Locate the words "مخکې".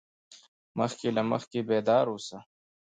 0.79-1.07, 1.31-1.59